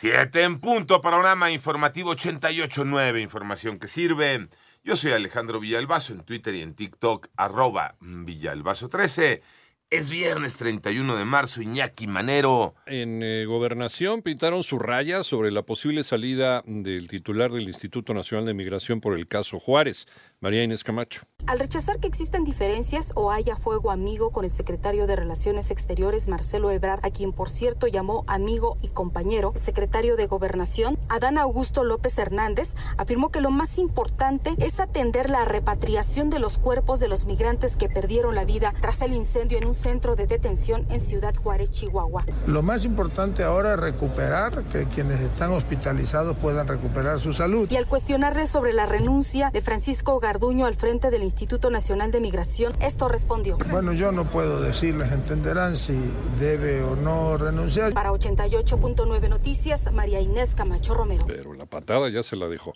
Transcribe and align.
Siete 0.00 0.44
en 0.44 0.60
punto, 0.60 1.02
panorama 1.02 1.50
informativo 1.50 2.14
88.9, 2.14 3.20
información 3.20 3.78
que 3.78 3.86
sirve. 3.86 4.48
Yo 4.82 4.96
soy 4.96 5.12
Alejandro 5.12 5.60
Villalbazo 5.60 6.14
en 6.14 6.22
Twitter 6.22 6.54
y 6.54 6.62
en 6.62 6.72
TikTok, 6.72 7.28
arroba 7.36 7.96
Villalbazo13. 8.00 9.42
Es 9.90 10.08
viernes 10.08 10.56
31 10.56 11.16
de 11.16 11.24
marzo, 11.26 11.60
Iñaki 11.60 12.06
Manero. 12.06 12.76
En 12.86 13.22
eh, 13.22 13.44
Gobernación 13.44 14.22
pintaron 14.22 14.62
su 14.62 14.78
raya 14.78 15.22
sobre 15.22 15.50
la 15.50 15.64
posible 15.64 16.02
salida 16.02 16.62
del 16.64 17.06
titular 17.06 17.52
del 17.52 17.68
Instituto 17.68 18.14
Nacional 18.14 18.46
de 18.46 18.54
Migración 18.54 19.02
por 19.02 19.18
el 19.18 19.28
caso 19.28 19.60
Juárez. 19.60 20.06
María 20.40 20.64
Inés 20.64 20.82
Camacho. 20.82 21.26
Al 21.46 21.58
rechazar 21.58 21.98
que 21.98 22.06
existan 22.06 22.44
diferencias 22.44 23.12
o 23.16 23.30
haya 23.30 23.56
fuego 23.56 23.90
amigo 23.90 24.30
con 24.30 24.44
el 24.44 24.50
secretario 24.50 25.06
de 25.06 25.16
Relaciones 25.16 25.70
Exteriores, 25.70 26.28
Marcelo 26.28 26.70
Ebrard, 26.70 27.04
a 27.04 27.10
quien 27.10 27.32
por 27.32 27.50
cierto 27.50 27.86
llamó 27.86 28.24
amigo 28.26 28.76
y 28.82 28.88
compañero, 28.88 29.52
el 29.54 29.60
secretario 29.60 30.16
de 30.16 30.26
Gobernación, 30.26 30.98
Adán 31.08 31.38
Augusto 31.38 31.84
López 31.84 32.16
Hernández, 32.18 32.74
afirmó 32.96 33.30
que 33.30 33.40
lo 33.40 33.50
más 33.50 33.78
importante 33.78 34.54
es 34.58 34.80
atender 34.80 35.30
la 35.30 35.44
repatriación 35.44 36.30
de 36.30 36.38
los 36.38 36.58
cuerpos 36.58 37.00
de 37.00 37.08
los 37.08 37.24
migrantes 37.24 37.76
que 37.76 37.88
perdieron 37.88 38.34
la 38.34 38.44
vida 38.44 38.74
tras 38.80 39.02
el 39.02 39.12
incendio 39.12 39.58
en 39.58 39.66
un 39.66 39.74
centro 39.74 40.14
de 40.14 40.26
detención 40.26 40.86
en 40.90 41.00
Ciudad 41.00 41.34
Juárez, 41.34 41.70
Chihuahua. 41.70 42.24
Lo 42.46 42.62
más 42.62 42.84
importante 42.84 43.42
ahora 43.42 43.74
es 43.74 43.80
recuperar, 43.80 44.64
que 44.64 44.86
quienes 44.86 45.20
están 45.20 45.52
hospitalizados 45.52 46.36
puedan 46.36 46.68
recuperar 46.68 47.18
su 47.18 47.32
salud. 47.32 47.70
Y 47.70 47.76
al 47.76 47.86
cuestionarle 47.86 48.46
sobre 48.46 48.72
la 48.72 48.86
renuncia 48.86 49.50
de 49.50 49.60
Francisco 49.60 50.18
Garduño 50.20 50.66
al 50.66 50.74
frente 50.74 51.10
del 51.10 51.22
Instituto 51.30 51.70
Nacional 51.70 52.10
de 52.10 52.18
Migración, 52.20 52.72
esto 52.80 53.06
respondió. 53.08 53.56
Bueno, 53.70 53.92
yo 53.92 54.10
no 54.10 54.28
puedo 54.28 54.60
decirles, 54.60 55.12
entenderán 55.12 55.76
si 55.76 55.96
debe 56.40 56.82
o 56.82 56.96
no 56.96 57.36
renunciar. 57.36 57.92
Para 57.92 58.10
88.9 58.10 59.28
Noticias, 59.28 59.92
María 59.92 60.20
Inés 60.20 60.56
Camacho 60.56 60.92
Romero. 60.92 61.24
Pero 61.28 61.54
la 61.54 61.66
patada 61.66 62.08
ya 62.08 62.24
se 62.24 62.34
la 62.34 62.48
dejó. 62.48 62.72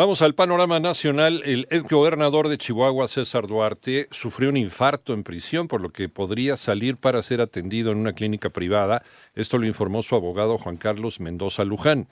Vamos 0.00 0.22
al 0.22 0.34
panorama 0.34 0.80
nacional. 0.80 1.42
El 1.44 1.66
ex 1.68 1.82
gobernador 1.82 2.48
de 2.48 2.56
Chihuahua, 2.56 3.06
César 3.06 3.46
Duarte, 3.46 4.08
sufrió 4.10 4.48
un 4.48 4.56
infarto 4.56 5.12
en 5.12 5.22
prisión, 5.22 5.68
por 5.68 5.82
lo 5.82 5.90
que 5.90 6.08
podría 6.08 6.56
salir 6.56 6.96
para 6.96 7.20
ser 7.20 7.42
atendido 7.42 7.92
en 7.92 7.98
una 7.98 8.14
clínica 8.14 8.48
privada. 8.48 9.02
Esto 9.34 9.58
lo 9.58 9.66
informó 9.66 10.02
su 10.02 10.16
abogado 10.16 10.56
Juan 10.56 10.78
Carlos 10.78 11.20
Mendoza 11.20 11.66
Luján. 11.66 12.08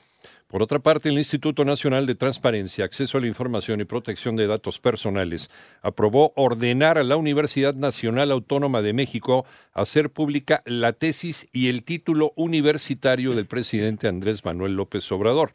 Por 0.49 0.63
otra 0.63 0.81
parte, 0.81 1.09
el 1.09 1.17
Instituto 1.17 1.65
Nacional 1.65 2.05
de 2.05 2.15
Transparencia, 2.15 2.85
Acceso 2.85 3.17
a 3.17 3.23
la 3.23 3.27
Información 3.27 3.81
y 3.81 3.85
Protección 3.85 4.37
de 4.37 4.47
Datos 4.47 4.81
Personales 4.81 5.49
aprobó 5.81 6.35
ordenar 6.37 6.99
a 6.99 7.05
la 7.05 7.17
Universidad 7.17 7.73
Nacional 7.75 8.33
Autónoma 8.33 8.83
de 8.83 8.93
México 8.93 9.47
hacer 9.73 10.11
pública 10.11 10.63
la 10.67 10.93
tesis 10.93 11.49
y 11.55 11.69
el 11.69 11.85
título 11.85 12.35
universitario 12.37 13.33
del 13.33 13.47
presidente 13.47 14.09
Andrés 14.09 14.45
Manuel 14.45 14.75
López 14.75 15.11
Obrador. 15.11 15.55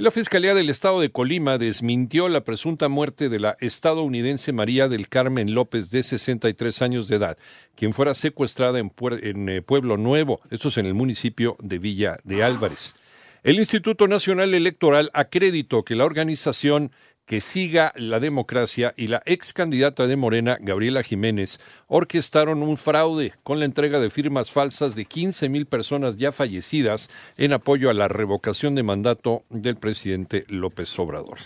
La 0.00 0.10
Fiscalía 0.10 0.54
del 0.54 0.70
Estado 0.70 0.98
de 0.98 1.10
Colima 1.10 1.58
desmintió 1.58 2.30
la 2.30 2.40
presunta 2.40 2.88
muerte 2.88 3.28
de 3.28 3.38
la 3.38 3.58
estadounidense 3.60 4.50
María 4.50 4.88
del 4.88 5.10
Carmen 5.10 5.52
López, 5.52 5.90
de 5.90 6.02
63 6.02 6.80
años 6.80 7.06
de 7.06 7.16
edad, 7.16 7.36
quien 7.76 7.92
fuera 7.92 8.14
secuestrada 8.14 8.78
en, 8.78 9.48
eh, 9.50 9.60
Pueblo 9.60 9.98
Nuevo, 9.98 10.40
esto 10.48 10.68
es 10.68 10.78
en 10.78 10.86
el 10.86 10.94
municipio 10.94 11.58
de 11.60 11.78
Villa 11.78 12.18
de 12.24 12.42
Álvarez. 12.42 12.94
El 13.42 13.58
Instituto 13.58 14.08
Nacional 14.08 14.54
Electoral 14.54 15.10
acreditó 15.12 15.84
que 15.84 15.96
la 15.96 16.06
organización 16.06 16.92
que 17.30 17.40
siga 17.40 17.92
la 17.94 18.18
democracia 18.18 18.92
y 18.96 19.06
la 19.06 19.22
ex 19.24 19.52
candidata 19.52 20.08
de 20.08 20.16
Morena, 20.16 20.58
Gabriela 20.60 21.04
Jiménez, 21.04 21.60
orquestaron 21.86 22.60
un 22.60 22.76
fraude 22.76 23.34
con 23.44 23.60
la 23.60 23.66
entrega 23.66 24.00
de 24.00 24.10
firmas 24.10 24.50
falsas 24.50 24.96
de 24.96 25.04
15 25.04 25.48
mil 25.48 25.66
personas 25.66 26.16
ya 26.16 26.32
fallecidas 26.32 27.08
en 27.38 27.52
apoyo 27.52 27.88
a 27.88 27.94
la 27.94 28.08
revocación 28.08 28.74
de 28.74 28.82
mandato 28.82 29.44
del 29.48 29.76
presidente 29.76 30.44
López 30.48 30.98
Obrador. 30.98 31.38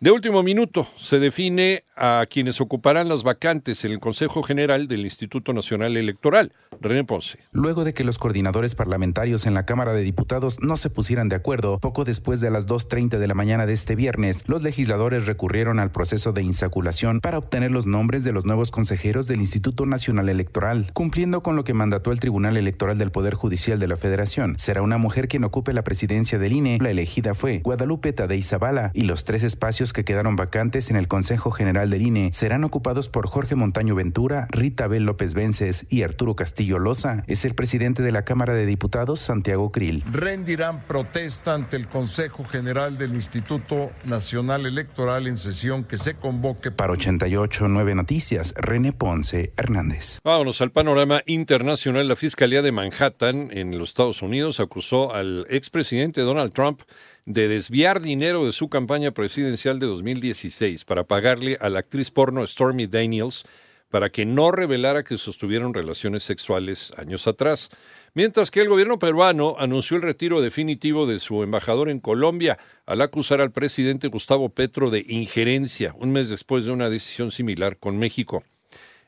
De 0.00 0.10
último 0.10 0.42
minuto, 0.42 0.88
se 0.96 1.18
define 1.18 1.84
a 1.96 2.26
quienes 2.28 2.60
ocuparán 2.60 3.08
las 3.08 3.22
vacantes 3.22 3.84
en 3.84 3.92
el 3.92 4.00
Consejo 4.00 4.42
General 4.42 4.88
del 4.88 5.00
Instituto 5.00 5.52
Nacional 5.52 5.96
Electoral. 5.96 6.52
René 6.80 7.04
Ponce. 7.04 7.38
Luego 7.52 7.84
de 7.84 7.94
que 7.94 8.04
los 8.04 8.18
coordinadores 8.18 8.74
parlamentarios 8.74 9.46
en 9.46 9.54
la 9.54 9.66
Cámara 9.66 9.92
de 9.92 10.02
Diputados 10.02 10.60
no 10.60 10.76
se 10.76 10.90
pusieran 10.90 11.28
de 11.28 11.36
acuerdo, 11.36 11.78
poco 11.78 12.04
después 12.04 12.40
de 12.40 12.50
las 12.50 12.66
2.30 12.66 13.18
de 13.18 13.28
la 13.28 13.34
mañana 13.34 13.66
de 13.66 13.72
este 13.72 13.94
viernes, 13.94 14.44
los 14.46 14.62
legisladores 14.62 15.26
recurrieron 15.26 15.78
al 15.78 15.90
proceso 15.92 16.32
de 16.32 16.42
insaculación 16.42 17.20
para 17.20 17.38
obtener 17.38 17.70
los 17.70 17.86
nombres 17.86 18.24
de 18.24 18.32
los 18.32 18.44
nuevos 18.44 18.70
consejeros 18.70 19.26
del 19.26 19.40
Instituto 19.40 19.86
Nacional 19.86 20.28
Electoral, 20.28 20.90
cumpliendo 20.92 21.42
con 21.42 21.56
lo 21.56 21.64
que 21.64 21.74
mandató 21.74 22.12
el 22.12 22.20
Tribunal 22.20 22.56
Electoral 22.56 22.98
del 22.98 23.10
Poder 23.10 23.34
Judicial 23.34 23.78
de 23.78 23.88
la 23.88 23.96
Federación. 23.96 24.54
Será 24.58 24.82
una 24.82 24.98
mujer 24.98 25.28
quien 25.28 25.44
ocupe 25.44 25.72
la 25.72 25.84
presidencia 25.84 26.38
del 26.38 26.52
INE. 26.52 26.78
La 26.80 26.90
elegida 26.90 27.34
fue 27.34 27.58
Guadalupe 27.58 28.12
Tadei 28.12 28.42
Zavala 28.42 28.90
y 28.94 29.02
los 29.02 29.24
tres 29.24 29.42
espacios 29.42 29.92
que 29.92 30.04
quedaron 30.04 30.36
vacantes 30.36 30.90
en 30.90 30.96
el 30.96 31.08
Consejo 31.08 31.50
General 31.50 31.91
del 31.92 32.02
INE 32.02 32.30
serán 32.32 32.64
ocupados 32.64 33.08
por 33.08 33.28
Jorge 33.28 33.54
Montaño 33.54 33.94
Ventura, 33.94 34.48
Rita 34.50 34.88
Bel 34.88 35.04
López 35.04 35.34
Vences 35.34 35.86
y 35.90 36.02
Arturo 36.02 36.34
Castillo 36.34 36.78
Loza. 36.78 37.22
Es 37.26 37.44
el 37.44 37.54
presidente 37.54 38.02
de 38.02 38.10
la 38.10 38.24
Cámara 38.24 38.54
de 38.54 38.66
Diputados, 38.66 39.20
Santiago 39.20 39.70
Krill. 39.70 40.02
Rendirán 40.10 40.82
protesta 40.86 41.54
ante 41.54 41.76
el 41.76 41.88
Consejo 41.88 42.44
General 42.44 42.96
del 42.96 43.14
Instituto 43.14 43.92
Nacional 44.04 44.64
Electoral 44.64 45.26
en 45.26 45.36
sesión 45.36 45.84
que 45.84 45.98
se 45.98 46.14
convoque. 46.14 46.70
Para 46.70 46.94
88 46.94 47.68
9 47.68 47.94
Noticias, 47.94 48.54
René 48.56 48.92
Ponce 48.92 49.52
Hernández. 49.56 50.18
Vámonos 50.24 50.62
al 50.62 50.72
panorama 50.72 51.22
internacional. 51.26 52.08
La 52.08 52.16
Fiscalía 52.16 52.62
de 52.62 52.72
Manhattan, 52.72 53.50
en 53.52 53.78
los 53.78 53.90
Estados 53.90 54.22
Unidos, 54.22 54.60
acusó 54.60 55.14
al 55.14 55.46
expresidente 55.50 56.22
Donald 56.22 56.54
Trump 56.54 56.80
de 57.26 57.48
desviar 57.48 58.00
dinero 58.00 58.44
de 58.44 58.52
su 58.52 58.68
campaña 58.68 59.12
presidencial 59.12 59.78
de 59.78 59.86
2016 59.86 60.84
para 60.84 61.04
pagarle 61.04 61.56
a 61.60 61.68
la 61.68 61.80
actriz 61.80 62.10
porno 62.10 62.46
Stormy 62.46 62.86
Daniels 62.86 63.44
para 63.90 64.10
que 64.10 64.24
no 64.24 64.50
revelara 64.50 65.04
que 65.04 65.18
sostuvieron 65.18 65.74
relaciones 65.74 66.22
sexuales 66.22 66.92
años 66.96 67.26
atrás. 67.26 67.68
Mientras 68.14 68.50
que 68.50 68.62
el 68.62 68.68
gobierno 68.68 68.98
peruano 68.98 69.56
anunció 69.58 69.96
el 69.96 70.02
retiro 70.02 70.40
definitivo 70.40 71.06
de 71.06 71.18
su 71.18 71.42
embajador 71.42 71.90
en 71.90 72.00
Colombia 72.00 72.58
al 72.86 73.02
acusar 73.02 73.40
al 73.40 73.52
presidente 73.52 74.08
Gustavo 74.08 74.48
Petro 74.48 74.90
de 74.90 75.04
injerencia, 75.06 75.94
un 75.98 76.10
mes 76.10 76.30
después 76.30 76.64
de 76.64 76.72
una 76.72 76.88
decisión 76.88 77.30
similar 77.30 77.76
con 77.76 77.98
México. 77.98 78.42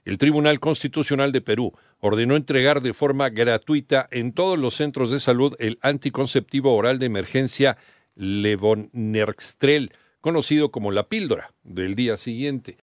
El 0.04 0.18
Tribunal 0.18 0.60
Constitucional 0.60 1.32
de 1.32 1.40
Perú 1.40 1.72
ordenó 2.00 2.36
entregar 2.36 2.82
de 2.82 2.92
forma 2.92 3.30
gratuita 3.30 4.06
en 4.10 4.32
todos 4.32 4.58
los 4.58 4.74
centros 4.74 5.08
de 5.08 5.18
salud 5.18 5.54
el 5.58 5.78
anticonceptivo 5.80 6.74
oral 6.74 6.98
de 6.98 7.06
emergencia 7.06 7.78
Levonerxtrel, 8.14 9.92
conocido 10.20 10.70
como 10.70 10.90
la 10.90 11.08
píldora 11.08 11.52
del 11.62 11.94
día 11.94 12.16
siguiente. 12.16 12.78